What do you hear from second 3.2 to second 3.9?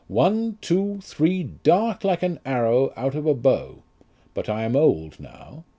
a bow.